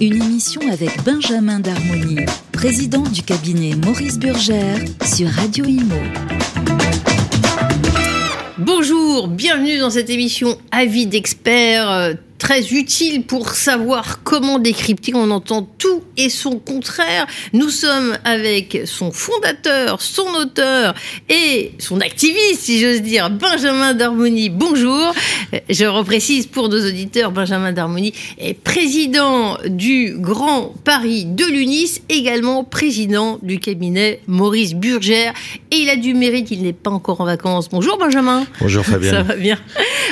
[0.00, 2.16] une émission avec Benjamin Darmoni,
[2.50, 5.94] président du cabinet Maurice Burgère sur Radio Imo.
[8.58, 15.12] Bonjour, bienvenue dans cette émission Avis d'expert euh, très utile pour savoir comment décrypter.
[15.14, 17.26] On entend tout et son contraire.
[17.52, 20.94] Nous sommes avec son fondateur, son auteur
[21.28, 24.50] et son activiste, si j'ose dire, Benjamin d'Harmonie.
[24.50, 25.12] Bonjour.
[25.68, 32.64] Je reprécise pour nos auditeurs, Benjamin d'Harmonie est président du Grand Paris de l'UNIS, également
[32.64, 35.32] président du cabinet Maurice Burgère.
[35.70, 37.68] Et il a du mérite, il n'est pas encore en vacances.
[37.68, 38.46] Bonjour Benjamin.
[38.60, 39.10] Bonjour Fabien.
[39.10, 39.58] Ça va bien.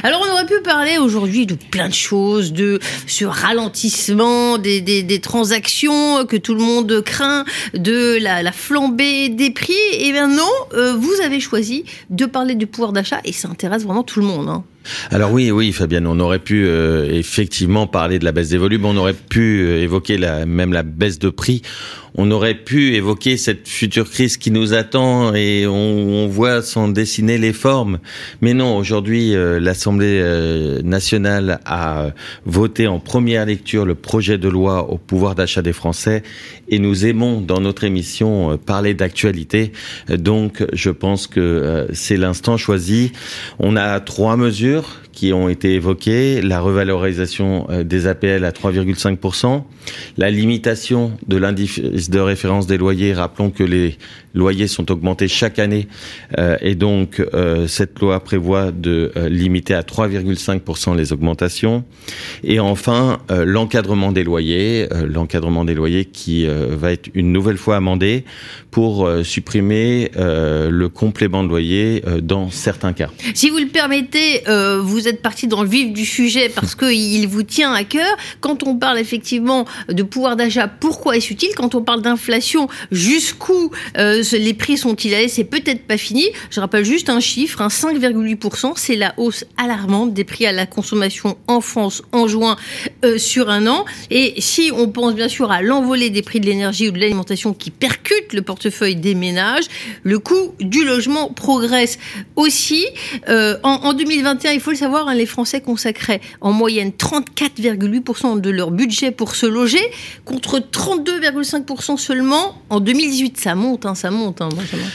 [0.03, 6.27] Alors on aurait pu parler aujourd'hui de plein de choses de ce ralentissement des, transactions
[6.27, 7.45] que tout le monde craint,
[7.75, 9.73] de la, flambée des prix.
[9.93, 13.85] Eh bien non, euh, vous avez choisi de parler du pouvoir d'achat et ça intéresse
[13.85, 14.49] vraiment tout le monde.
[14.49, 14.65] Hein.
[15.11, 18.85] Alors oui, oui, Fabienne, on aurait pu euh, effectivement parler de la baisse des volumes,
[18.85, 21.63] on aurait pu euh, évoquer même la baisse de prix,
[22.15, 27.39] on aurait pu évoquer cette future crise qui nous attend et on, voit s'en dessiner
[27.39, 27.99] les formes.
[28.43, 30.23] Mais non, aujourd'hui, euh, l'Assemblée
[30.85, 32.11] nationale a
[32.45, 36.23] voté en première lecture le projet de loi au pouvoir d'achat des Français
[36.69, 39.73] et nous aimons dans notre émission parler d'actualité.
[40.09, 43.13] Donc, je pense que c'est l'instant choisi.
[43.59, 48.51] On a trois mesures mesure qui ont été évoquées, la revalorisation euh, des APL à
[48.51, 49.63] 3,5%,
[50.17, 53.99] la limitation de l'indice de référence des loyers, rappelons que les
[54.35, 55.89] loyers sont augmentés chaque année
[56.39, 61.85] euh, et donc euh, cette loi prévoit de limiter à 3,5% les augmentations
[62.43, 68.25] et enfin l'encadrement des loyers, l'encadrement des loyers qui va être une nouvelle fois amendé
[68.71, 73.11] pour supprimer le complément de loyer dans certains cas.
[73.35, 74.43] Si vous le permettez,
[74.81, 78.17] vous êtes parti dans le vif du sujet parce qu'il vous tient à cœur.
[78.41, 81.51] Quand on parle effectivement de pouvoir d'achat, pourquoi est-ce utile?
[81.57, 85.29] Quand on parle d'inflation, jusqu'où euh, les prix sont-ils allés?
[85.29, 86.27] C'est peut-être pas fini.
[86.51, 90.67] Je rappelle juste un chiffre, un 5,8%, c'est la hausse alarmante des prix à la
[90.67, 92.57] consommation en France en juin
[93.05, 93.85] euh, sur un an.
[94.11, 97.55] Et si on pense bien sûr à l'envolée des prix de l'énergie ou de l'alimentation
[97.55, 99.65] qui percute le portefeuille des ménages,
[100.03, 101.99] le coût du logement progresse
[102.37, 102.87] aussi.
[103.29, 108.51] Euh, en 2021, il faut le savoir, hein, les Français consacraient en moyenne 34,8% de
[108.51, 109.83] leur budget pour se loger,
[110.25, 113.39] contre 32,5% seulement en 2018.
[113.39, 114.41] Ça monte, hein, ça monte.
[114.41, 114.49] Hein,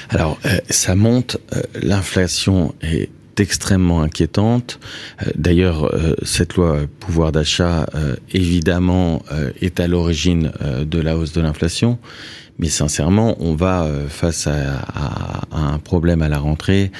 [0.10, 1.38] Alors, euh, ça monte.
[1.56, 3.10] Euh, l'inflation est
[3.40, 4.80] extrêmement inquiétante.
[5.22, 5.92] Euh, d'ailleurs,
[6.24, 7.86] cette loi pouvoir d'achat,
[8.34, 9.22] évidemment,
[9.62, 12.00] est à l'origine de la hausse de l'inflation.
[12.60, 14.82] Mais sincèrement, on va face à,
[15.52, 16.92] un problème à la rentrée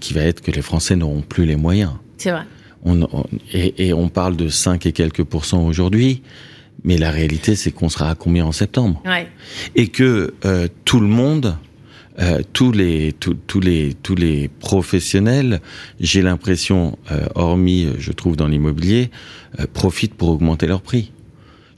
[0.00, 1.92] qui va être que les Français n'auront plus les moyens.
[2.22, 2.44] C'est vrai.
[2.84, 3.00] On,
[3.52, 6.22] et, et, on parle de 5 et quelques pourcents aujourd'hui,
[6.84, 9.02] mais la réalité, c'est qu'on sera à combien en septembre?
[9.04, 9.26] Ouais.
[9.74, 11.56] Et que euh, tout le monde,
[12.20, 15.60] euh, tous les tous les tous les professionnels,
[15.98, 19.10] j'ai l'impression, euh, hormis, je trouve, dans l'immobilier,
[19.72, 21.10] profitent pour augmenter leurs prix.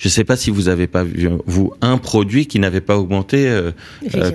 [0.04, 2.98] Je ne sais pas si vous avez pas vu vous un produit qui n'avait pas
[2.98, 3.72] augmenté euh,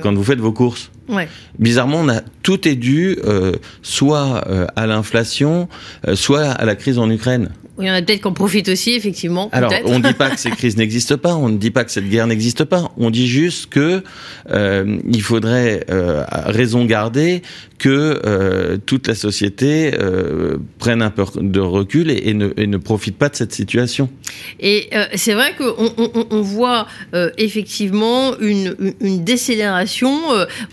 [0.01, 0.89] quand vous faites vos courses.
[1.07, 1.29] Ouais.
[1.59, 3.51] Bizarrement, on a, tout est dû euh,
[3.83, 5.69] soit euh, à l'inflation,
[6.07, 7.51] euh, soit à la crise en Ukraine.
[7.79, 9.49] Il y en a peut-être qu'on profite aussi, effectivement.
[9.51, 11.91] Alors, on ne dit pas que ces crises n'existent pas, on ne dit pas que
[11.91, 12.91] cette guerre n'existe pas.
[12.97, 14.03] On dit juste que
[14.51, 17.41] euh, il faudrait euh, raison garder
[17.77, 22.67] que euh, toute la société euh, prenne un peu de recul et, et, ne, et,
[22.67, 24.09] ne, profite pas de cette situation.
[24.59, 26.87] Et c'est vrai qu'on on, on voit
[27.37, 30.19] effectivement une, une décélération.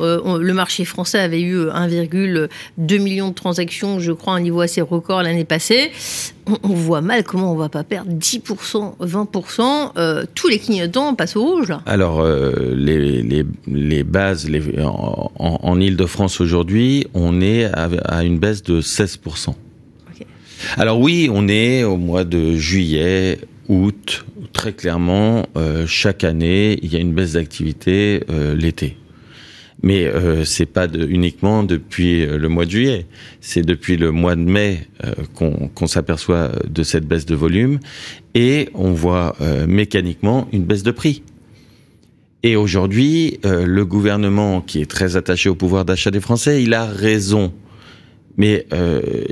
[0.00, 5.22] le marché français avait eu 1,2 million de transactions, je crois, un niveau assez record
[5.22, 5.92] l'année passée
[6.62, 9.92] on, voit mal comment on va pas perdre 10%, 20%.
[9.96, 11.68] Euh, tous les clignotants passent au rouge.
[11.68, 11.82] Là.
[11.86, 18.24] Alors, euh, les, les, les, bases les, en, en Ile-de-France aujourd'hui, on est à, à,
[18.24, 19.54] une baisse de 16%.
[20.14, 20.26] Okay.
[20.76, 23.38] Alors oui, on est au mois de juillet,
[23.68, 28.20] août, très clairement, euh, chaque année, il y a une baisse d'activité
[28.56, 28.96] l'été.
[29.82, 33.06] Mais euh, c'est pas de, uniquement depuis euh, le mois de juillet,
[33.40, 37.78] c'est depuis le mois de mai euh, qu'on qu s'aperçoit de cette baisse de volume
[38.34, 41.22] et on voit euh, mécaniquement une baisse de prix.
[42.42, 46.72] Et aujourd'hui, euh, le gouvernement, qui est très attaché au pouvoir d'achat des Français, il
[46.74, 47.52] a raison.
[48.38, 48.66] Mais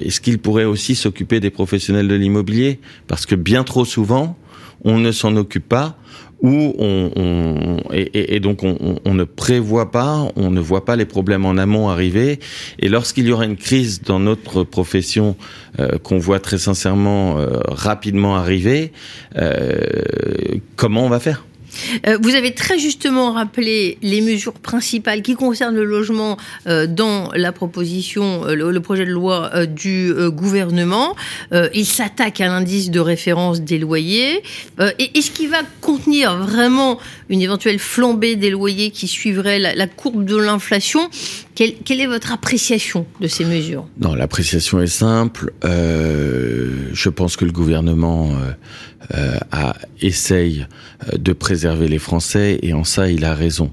[0.00, 2.81] est-ce qu'il pourrait aussi s'occuper des professionnels de l'immobilier?
[3.06, 4.38] Parce que bien trop souvent,
[4.82, 5.99] on ne s'en occupe pas
[6.43, 11.57] où on, et, donc on, ne prévoit pas, on ne voit pas les problèmes en
[11.57, 12.41] amont arriver.
[12.79, 15.37] Et lorsqu'il y aura une crise dans notre profession
[15.81, 18.93] euh, qu'on voit très sincèrement euh, rapidement arriver,
[19.37, 19.79] euh,
[20.77, 21.45] comment on va faire?
[22.21, 26.37] Vous avez très justement rappelé les mesures principales qui concernent le logement
[26.67, 31.17] euh, dans la proposition, euh, le, projet de loi du gouvernement.
[31.53, 34.43] il s'attaque à l'indice de référence des loyers.
[34.79, 36.99] Est-ce qu'il va contenir vraiment
[37.29, 41.09] une éventuelle flambée des loyers qui suivrait la, courbe de l'inflation?
[41.55, 43.87] Quelle, est votre appréciation de ces mesures?
[44.01, 45.53] Non, l'appréciation est simple.
[45.62, 48.31] je pense que le gouvernement
[49.12, 50.67] euh, a, essaye
[51.12, 53.71] euh, de préserver les Français et en ça il a raison.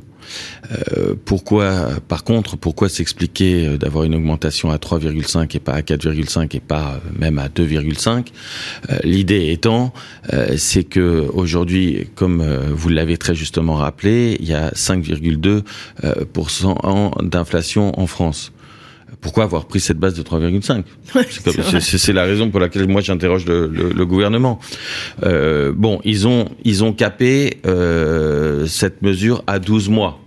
[0.71, 6.55] Euh, pourquoi, par contre, pourquoi s'expliquer d'avoir une augmentation à 3,5 et pas à 4,5
[6.55, 8.27] et pas même à 2,5
[9.03, 9.93] L'idée étant,
[10.57, 18.07] c'est que aujourd'hui, comme vous l'avez très justement rappelé, il y a 5,2% d'inflation en
[18.07, 18.51] France
[19.21, 20.83] pourquoi avoir pris cette base de 3,5
[21.81, 24.59] C'est la raison pour laquelle moi j'interroge le, le, gouvernement.
[25.23, 30.20] Euh, bon, ils ont ils ont capé euh, cette mesure à 12 mois.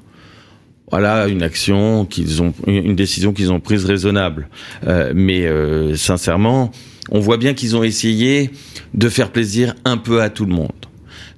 [0.91, 4.49] Voilà une action qu'ils ont, une décision qu'ils ont prise raisonnable.
[4.87, 6.71] Euh, mais euh, sincèrement,
[7.11, 8.51] on voit bien qu'ils ont essayé
[8.93, 10.71] de faire plaisir un peu à tout le monde.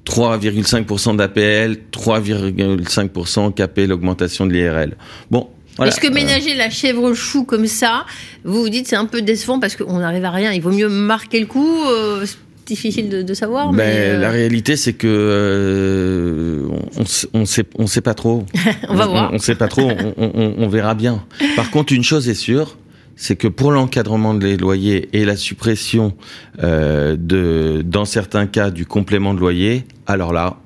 [0.04, 4.96] 3,5% d'APL, 3,5% capé l'augmentation de l'IRL.
[5.30, 5.48] Bon,
[5.84, 8.06] est-ce que ménager la chèvre chou comme ça,
[8.44, 10.88] vous vous dites c'est un peu décevant parce qu'on n'arrive à rien, il vaut mieux
[10.88, 12.24] marquer le coup euh,
[12.66, 13.70] difficile de, savoir.
[13.70, 18.44] Ben, mais, euh, La réalité, c'est que euh, on, on sait, on sait pas trop.
[18.88, 19.32] on va voir.
[19.32, 19.90] On, sait pas trop.
[20.16, 21.24] on, on, verra bien.
[21.54, 22.76] Par contre, une chose est sûre,
[23.16, 26.14] c'est que pour l'encadrement des loyers et la suppression
[26.62, 30.58] euh, de, dans certains cas, du complément de loyer, alors là,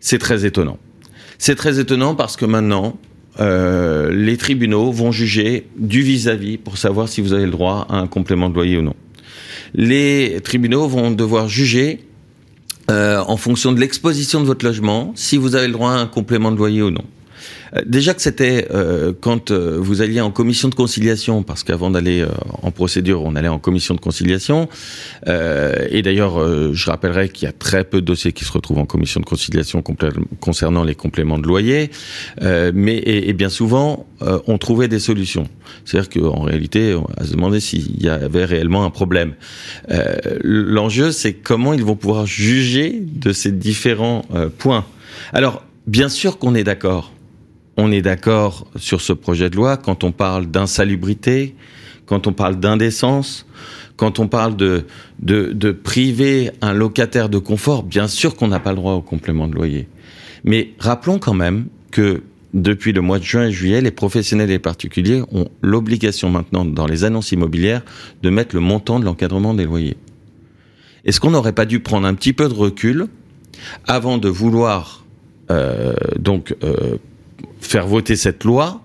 [0.00, 0.78] c'est très étonnant.
[1.38, 2.96] C'est très étonnant parce que maintenant,
[3.40, 7.96] euh, les tribunaux vont juger du vis-à-vis pour savoir si vous avez le droit à
[7.96, 8.94] un complément de loyer ou non.
[9.74, 12.00] Les tribunaux vont devoir juger
[12.90, 16.06] euh, en fonction de l'exposition de votre logement si vous avez le droit à un
[16.06, 17.04] complément de loyer ou non.
[17.74, 21.90] Euh, déjà que c'était euh, quand euh, vous alliez en commission de conciliation, parce qu'avant
[21.90, 22.24] d'aller
[22.62, 24.68] en procédure, on allait en commission de conciliation.
[25.26, 28.86] et d'ailleurs, je rappellerai qu'il y a très peu de dossiers qui se retrouvent en
[28.86, 29.82] commission de conciliation
[30.40, 31.90] concernant les compléments de loyer.
[32.40, 35.48] mais et, bien souvent, on trouvait des solutions.
[35.84, 39.34] C'est-à-dire qu'en réalité, on a se demander s'il y avait réellement un problème.
[40.42, 44.24] L'enjeu, c'est comment ils vont pouvoir juger de ces différents
[44.58, 44.84] points.
[45.32, 47.12] Alors, bien sûr qu'on est d'accord
[47.76, 51.54] on est d'accord sur ce projet de loi quand on parle d'insalubrité,
[52.06, 53.46] quand on parle d'indécence,
[53.96, 54.84] quand on parle de,
[55.20, 59.46] de, priver un locataire de confort, bien sûr qu'on n'a pas le droit au complément
[59.46, 59.88] de loyer.
[60.42, 62.22] Mais rappelons quand même que
[62.52, 66.64] depuis le mois de juin et juillet, les professionnels et les particuliers ont l'obligation maintenant,
[66.64, 67.82] dans les annonces immobilières,
[68.22, 69.96] de mettre le montant de l'encadrement des loyers.
[71.04, 73.06] Est-ce qu'on n'aurait pas dû prendre un petit peu de recul
[73.86, 75.04] avant de vouloir
[75.50, 76.96] euh, donc euh,
[77.60, 78.80] faire voter cette loi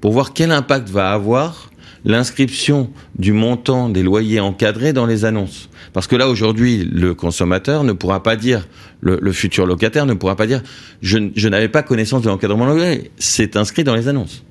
[0.00, 1.70] pour voir quel impact va avoir
[2.04, 5.68] l'inscription du montant des loyers encadrés dans les annonces.
[5.92, 8.68] Parce que là, aujourd'hui, le consommateur ne pourra pas dire,
[9.00, 10.62] le, futur locataire ne pourra pas dire,
[11.02, 13.10] je, n'avais pas connaissance de l'encadrement loyer.
[13.18, 14.44] C'est inscrit dans les annonces.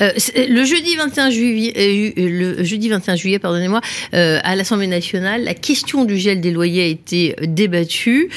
[0.00, 0.10] Euh,
[0.48, 3.80] le jeudi 21 juillet, euh, le jeudi 21 juillet, pardonnez-moi,
[4.14, 8.30] euh, à l'Assemblée nationale, la question du gel des loyers a été débattue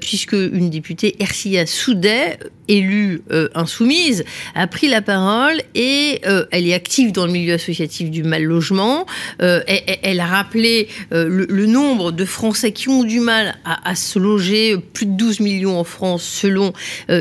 [0.00, 2.38] puisque une députée Ercia Soudet,
[2.68, 3.22] élue
[3.54, 4.24] insoumise,
[4.54, 9.06] a pris la parole et elle est active dans le milieu associatif du mal logement.
[9.38, 15.06] Elle, a rappelé le, nombre de Français qui ont du mal à, se loger, plus
[15.06, 16.72] de 12 millions en France selon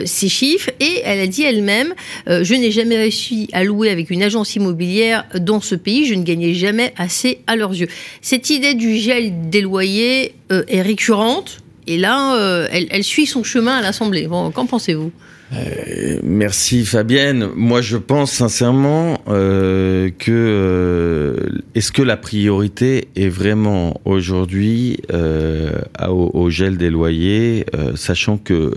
[0.05, 1.93] ces chiffres, et elle a dit elle-même,
[2.27, 6.24] je n'ai jamais réussi à louer avec une agence immobilière dans ce pays, je ne
[6.24, 7.88] gagnais jamais assez à leurs yeux.
[8.21, 13.43] Cette idée du gel des loyers euh, est récurrente et là, euh, elle, suit son
[13.43, 14.27] chemin à l'Assemblée.
[14.27, 15.12] Qu'en pensez-vous?
[15.53, 17.49] Euh, merci Fabienne.
[17.55, 21.35] Moi, je pense sincèrement que
[21.75, 28.71] est-ce que la priorité est vraiment aujourd'hui au, au, gel des loyers, sachant que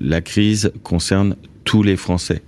[0.00, 2.42] la crise concerne tous les Français?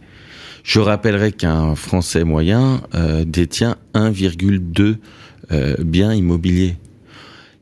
[0.66, 4.96] Je rappellerai qu'un Français moyen euh, détient 1,2
[5.52, 6.76] euh, biens immobiliers.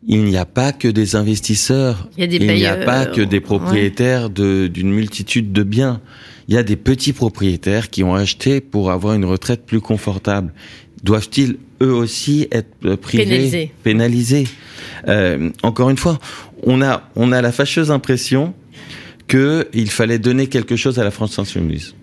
[0.07, 4.93] Il n'y a pas que des investisseurs, il n'y a, pas que des propriétaires d'une
[4.93, 6.01] multitude de biens.
[6.49, 10.53] Il y a des petits propriétaires qui ont acheté pour avoir une retraite plus confortable.
[11.03, 14.47] doivent-ils eux aussi être privés, pénalisés,
[15.09, 16.19] euh, Encore une fois,
[16.63, 18.55] on a, on a la fâcheuse impression
[19.27, 21.95] qu'il fallait donner quelque chose à la France insoumise.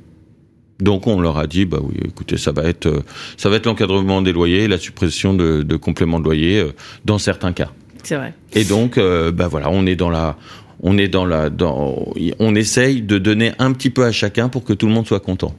[0.80, 3.04] Donc on leur a dit bah oui écoutez ça va être euh,
[3.38, 6.72] ça va être l'encadrement des loyers la suppression de, de compléments de loyer euh,
[7.06, 7.72] dans certains cas.
[8.04, 8.34] C'est vrai.
[8.54, 10.38] Et donc euh, bah voilà on est dans la
[10.82, 14.64] on est dans la dans on essaye de donner un petit peu à chacun pour
[14.64, 15.54] que tout le monde soit content.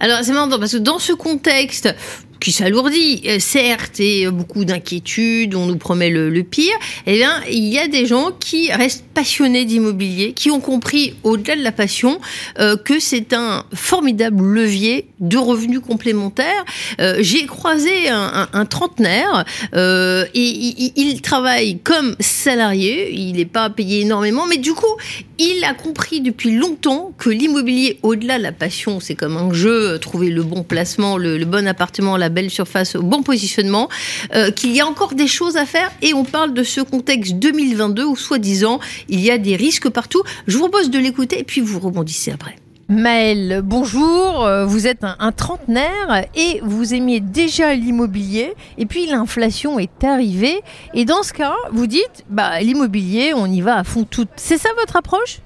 [0.00, 1.94] Alors c'est marrant parce que dans ce contexte
[2.42, 6.74] qui s'alourdit, euh, certes, et beaucoup d'inquiétudes, on nous promet le, pire,
[7.06, 11.54] eh bien, il y a des gens qui restent passionnés d'immobilier, qui ont compris, au-delà
[11.54, 12.20] de la passion,
[12.58, 16.64] euh, que c'est un formidable levier de revenus complémentaires.
[17.00, 24.00] Euh, j'ai croisé un, trentenaire, et il, il, travaille comme salarié, il n'est pas payé
[24.00, 24.96] énormément, mais du coup,
[25.38, 29.98] il a compris depuis longtemps que l'immobilier, au-delà de la passion, c'est comme un jeu,
[29.98, 33.88] trouver le bon placement, le, le bon appartement, la belle surface au bon positionnement,
[34.34, 37.34] euh, qu'il y a encore des choses à faire et on parle de ce contexte
[37.34, 40.22] 2022 où soi-disant il y a des risques partout.
[40.46, 42.56] Je vous propose de l'écouter et puis vous rebondissez après.
[42.88, 44.44] Maël, bonjour.
[44.44, 48.54] Euh, vous êtes un, trentenaire et vous aimiez déjà l'immobilier.
[48.76, 50.60] Et puis l'inflation est arrivée.
[50.92, 54.26] Et dans ce cas, vous dites, bah l'immobilier, on y va à fond tout.
[54.36, 55.38] C'est ça votre approche?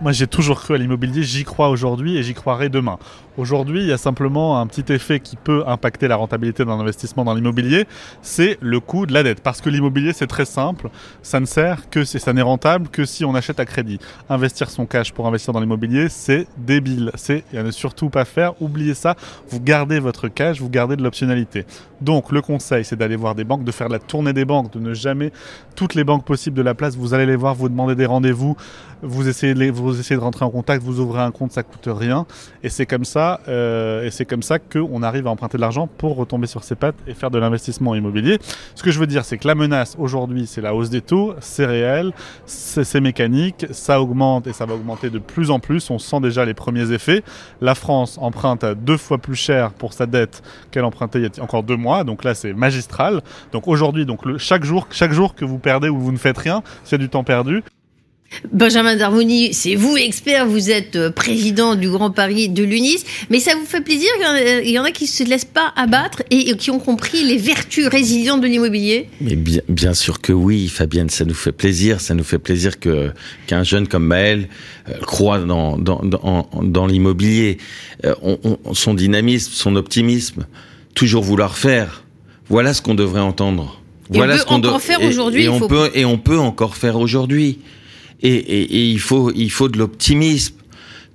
[0.00, 2.98] Moi, j'ai toujours cru à l'immobilier, j'y crois aujourd'hui et j'y croirai demain.
[3.36, 7.24] Aujourd'hui, il y a simplement un petit effet qui peut impacter la rentabilité d'un investissement
[7.24, 7.86] dans l'immobilier,
[8.22, 9.40] c'est le coût de la dette.
[9.40, 10.88] Parce que l'immobilier, c'est très simple,
[11.20, 13.98] ça ne sert que si ça n'est rentable que si on achète à crédit.
[14.30, 17.10] Investir son cash pour investir dans l'immobilier, c'est débile.
[17.16, 18.60] C'est à ne surtout pas faire.
[18.62, 19.16] Oubliez ça.
[19.48, 21.66] Vous gardez votre cash, vous gardez de l'optionalité.
[22.00, 24.78] Donc, le conseil, c'est d'aller voir des banques, de faire la tournée des banques, de
[24.78, 25.32] ne jamais
[25.74, 26.96] toutes les banques possibles de la place.
[26.96, 28.56] Vous allez les voir, vous demandez des rendez-vous,
[29.02, 31.88] vous essayez de, vous essayez de rentrer en contact, vous ouvrez un compte, ça coûte
[31.88, 32.26] rien.
[32.62, 35.86] Et c'est comme ça euh, et c'est comme ça qu'on arrive à emprunter de l'argent
[35.86, 38.38] pour retomber sur ses pattes et faire de l'investissement immobilier.
[38.74, 41.34] Ce que je veux dire, c'est que la menace aujourd'hui, c'est la hausse des taux,
[41.40, 42.12] c'est réel,
[42.46, 45.90] c'est mécanique, ça augmente et ça va augmenter de plus en plus.
[45.90, 47.22] On sent déjà les premiers effets.
[47.60, 51.42] La France emprunte deux fois plus cher pour sa dette qu'elle empruntait il y a
[51.42, 53.22] encore deux mois, donc là c'est magistral.
[53.52, 56.62] Donc aujourd'hui, donc chaque jour, chaque jour que vous perdez ou vous ne faites rien,
[56.84, 57.62] c'est du temps perdu.
[58.52, 63.38] Benjamin Darmoni, c'est vous expert, vous êtes euh, président du Grand Paris de l'UNIS, mais
[63.38, 64.08] ça vous fait plaisir
[64.64, 67.36] Il y en a qui ne se laissent pas abattre et qui ont compris les
[67.36, 69.08] vertus résilientes de l'immobilier?
[69.20, 72.00] Mais bien, bien, sûr que oui, Fabienne, ça nous fait plaisir.
[72.00, 73.12] Ça nous fait plaisir que
[73.46, 74.48] qu'un jeune comme Maël
[74.88, 77.58] euh, croit dans, dans, dans, dans l'immobilier.
[78.04, 78.14] Euh,
[78.72, 80.46] son dynamisme, son optimisme,
[80.94, 82.04] toujours vouloir faire,
[82.48, 83.80] voilà ce qu'on devrait entendre.
[84.10, 85.44] Voilà ce qu'on encore faire aujourd'hui.
[85.44, 87.58] Et, on peut, et on peut encore faire aujourd'hui
[88.22, 90.54] et, il, faut, de l'optimisme.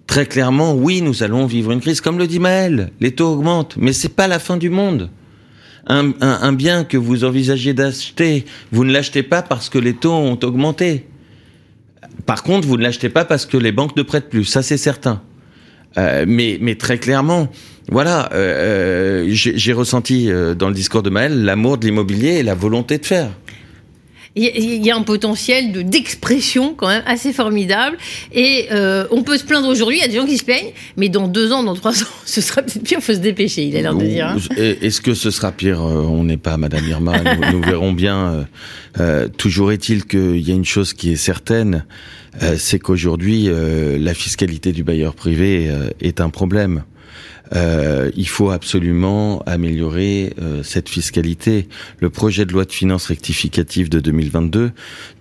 [0.08, 2.01] Très clairement, oui, nous allons vivre une crise.
[2.01, 5.10] Comme le dit Maël, les taux augmentent, mais c'est pas la fin du monde.
[5.88, 10.39] Un, bien que vous envisagez d'acheter, vous ne l'achetez pas parce que les taux ont
[10.44, 11.08] augmenté.
[12.27, 14.77] Par contre, vous ne l'achetez pas parce que les banques ne prêtent plus, ça c'est
[14.77, 15.22] certain.
[15.98, 17.50] Euh, mais, mais très clairement,
[17.91, 22.53] voilà, euh, euh, j'ai ressenti dans le discours de Maël l'amour de l'immobilier et la
[22.53, 23.32] volonté de faire
[24.36, 27.98] il y a un potentiel de d'expression quand même assez formidable.
[28.31, 30.71] Et euh, on peut se plaindre aujourd'hui, il y a des gens qui se plaignent,
[30.98, 33.63] mais dans deux ans, dans trois ans, ce sera peut-être pire, il faut se dépêcher,
[33.63, 34.27] il a l'air de dire.
[34.27, 34.38] Hein.
[34.57, 37.21] Est-ce que ce sera pire euh, On n'est pas Madame Irma,
[37.51, 38.48] nous, verrons bien.
[39.00, 41.86] Euh, toujours est-il qu'il y a une chose qui est certaine,
[42.57, 45.69] c'est qu'aujourd'hui, la fiscalité du bailleur privé
[46.00, 46.83] est un problème.
[47.56, 51.68] Euh, il faut absolument améliorer euh, cette fiscalité.
[52.00, 54.72] Le projet de loi de finances rectificative de 2022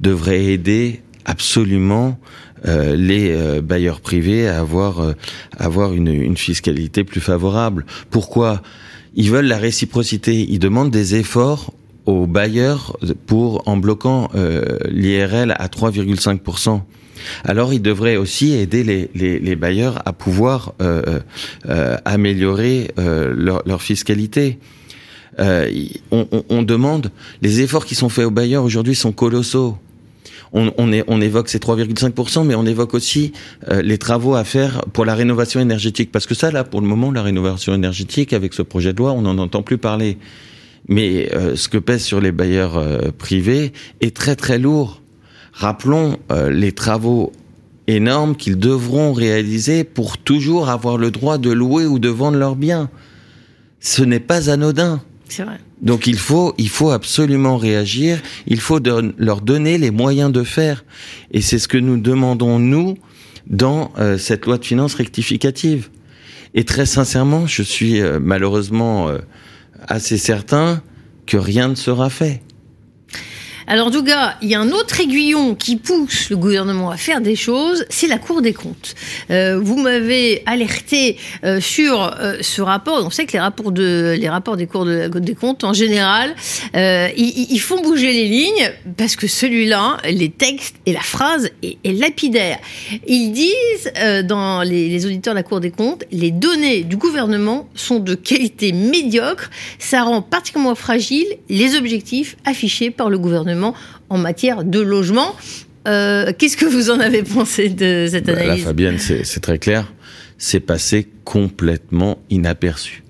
[0.01, 2.19] devrait aider absolument
[2.67, 5.15] euh, les bailleurs privés à avoir
[5.57, 7.87] avoir une, une, fiscalité plus favorable.
[8.11, 8.63] Pourquoi?
[9.15, 10.47] Ils veulent la réciprocité.
[10.49, 11.73] Ils demandent des efforts
[12.07, 14.31] aux bailleurs pour en bloquant
[14.89, 16.39] l'IRL à 3,5
[17.45, 21.21] alors il devrait aussi aider les, bailleurs à pouvoir euh, euh,
[21.69, 24.59] euh, améliorer leur, fiscalité.
[25.39, 27.11] On, demande,
[27.43, 29.79] les efforts qui sont faits aux bailleurs aujourd'hui sont colossaux.
[30.53, 33.33] On, évoque ces 3,5%, mais on évoque aussi
[33.71, 36.11] les travaux à faire pour la rénovation énergétique.
[36.11, 39.13] Parce que ça, là, pour le moment, la rénovation énergétique, avec ce projet de loi,
[39.13, 40.19] on n'en entend plus parler.
[40.89, 42.83] Mais ce que pèse sur les bailleurs
[43.19, 45.03] privés est très très lourd.
[45.59, 47.33] Rappelons euh, les travaux
[47.89, 52.55] énormes qu'ils devront réaliser pour toujours avoir le droit de louer ou de vendre leurs
[52.55, 52.89] biens.
[53.81, 55.03] Ce n'est pas anodin.
[55.29, 55.59] C'est vrai.
[55.83, 58.79] Donc il faut, il faut absolument réagir, il faut
[59.19, 60.85] leur donner les moyens de faire.
[61.33, 62.97] Et c'est ce que nous demandons, nous,
[63.49, 65.89] dans euh, cette loi de finances rectificative.
[66.55, 69.11] Et très sincèrement, je suis euh, malheureusement
[69.89, 70.83] assez certain
[71.27, 72.43] que rien ne sera fait.
[73.71, 77.37] Alors Douga, il y a un autre aiguillon qui pousse le gouvernement à faire des
[77.37, 78.95] choses, c'est la Cour des comptes.
[79.31, 83.05] Euh, vous m'avez alerté euh, sur euh, ce rapport.
[83.05, 84.17] On sait que les rapports, de,
[84.57, 86.35] des cours des comptes, en général,
[86.75, 92.57] ils, font bouger les lignes parce que celui-là, les textes et la phrase est, lapidaire.
[93.07, 93.93] Ils disent
[94.25, 98.15] dans les, les auditeurs de la Cour des comptes, les données du gouvernement sont de
[98.15, 99.51] qualité médiocre.
[99.79, 103.58] Ça rend particulièrement fragile les objectifs affichés par le gouvernement
[104.09, 105.35] en matière de logement.
[105.87, 108.65] Euh, qu'est-ce que vous en avez pensé de cette bah, analyse?
[108.65, 109.93] Fabienne, c'est très clair.
[110.37, 113.03] C'est passé complètement inaperçu.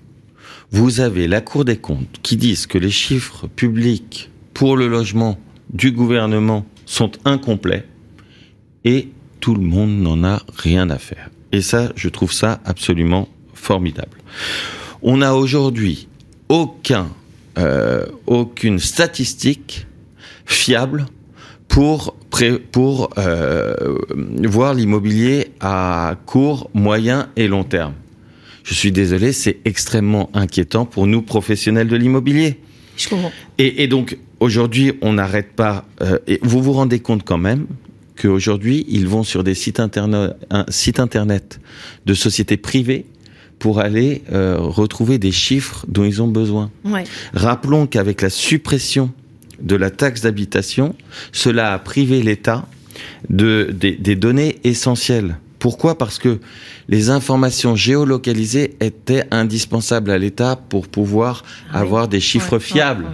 [0.71, 5.37] Vous avez la Cour des comptes qui disent que les chiffres publics pour le logement
[5.73, 7.85] du gouvernement sont incomplets
[8.85, 11.29] et tout le monde n'en a rien à faire.
[11.51, 14.17] Et ça, je trouve ça absolument formidable.
[15.01, 16.07] On n'a aujourd'hui
[16.49, 17.09] aucun,
[17.57, 19.87] euh, aucune statistique
[20.45, 21.05] fiable
[21.67, 22.15] pour
[22.71, 23.73] pour euh,
[24.43, 27.93] voir l'immobilier à court, moyen et long terme.
[28.63, 32.59] Je suis désolé, c'est extrêmement inquiétant pour nous professionnels de l'immobilier.
[32.97, 33.31] Je comprends.
[33.57, 35.85] Et, et donc aujourd'hui, on n'arrête pas.
[36.01, 37.67] Euh, et vous vous rendez compte quand même
[38.15, 41.59] qu'aujourd'hui, ils vont sur des sites internet, un site internet
[42.05, 43.05] de sociétés privées
[43.57, 46.71] pour aller euh, retrouver des chiffres dont ils ont besoin.
[46.85, 47.03] Ouais.
[47.33, 49.11] Rappelons qu'avec la suppression
[49.61, 50.95] de la taxe d'habitation,
[51.31, 52.67] cela a privé l'État
[53.29, 55.37] de, des, données essentielles.
[55.59, 55.97] Pourquoi?
[55.97, 56.39] Parce que
[56.87, 63.05] les informations géolocalisées étaient indispensables à l'État pour pouvoir ah avoir des chiffres fiables.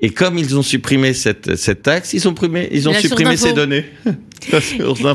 [0.00, 3.52] Et comme ils ont supprimé cette, cette taxe, ils ont, supprimé, ils ont supprimé ces
[3.52, 3.84] données.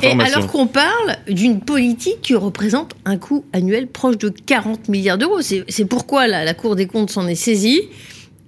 [0.04, 5.18] Et alors qu'on parle d'une politique qui représente un coût annuel proche de 40 milliards
[5.18, 5.40] d'euros.
[5.42, 7.84] C'est pourquoi la, la Cour des comptes s'en est saisie?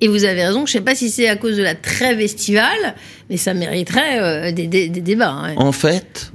[0.06, 2.20] Et vous avez raison, je ne sais pas si c'est à cause de la trêve
[2.20, 2.94] estivale,
[3.28, 5.32] mais ça mériterait euh, des, débats.
[5.32, 5.56] Hein.
[5.58, 6.32] En fait,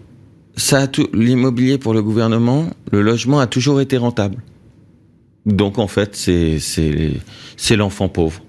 [0.56, 4.38] ça l'immobilier pour le gouvernement, le logement a toujours été rentable.
[5.46, 8.42] Donc en fait, c'est l'enfant pauvre.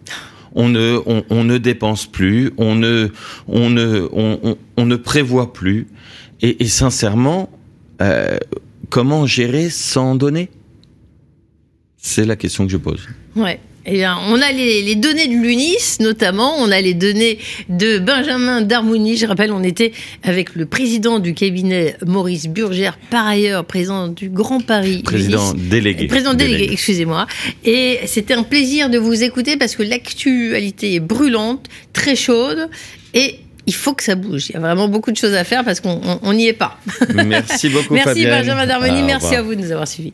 [0.55, 3.09] On ne on, ne dépense plus, on ne
[3.47, 5.87] on ne on, ne prévoit plus.
[6.41, 7.51] Et, sincèrement,
[8.01, 8.39] euh,
[8.89, 10.49] comment gérer sans donner?
[11.97, 13.07] C'est la question que je pose.
[13.35, 13.59] Ouais.
[13.85, 17.39] Eh on a les, données de l'UNIS, notamment, on a les données
[17.69, 19.17] de Benjamin Darmouni.
[19.17, 19.91] Je rappelle, on était
[20.23, 25.01] avec le président du cabinet Maurice Burgère, par ailleurs président du Grand Paris.
[25.03, 26.07] Président délégué.
[26.07, 27.25] Président délégué, excusez-moi.
[27.65, 32.69] Et c'était un plaisir de vous écouter parce que l'actualité est brûlante, très chaude
[33.13, 34.49] et il faut que ça bouge.
[34.49, 36.79] Il y a vraiment beaucoup de choses à faire parce qu'on n'y est pas.
[37.13, 40.13] Merci beaucoup, Merci Benjamin Darmouni, merci à vous de nous avoir suivis.